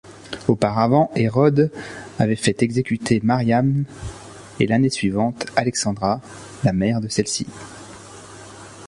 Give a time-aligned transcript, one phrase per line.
[0.47, 1.69] Auparavant Hérode
[2.17, 3.85] avait fait exécuter Mariamne
[4.59, 6.19] et, l'année suivante, Alexandra,
[6.63, 7.45] la mère de celle-ci.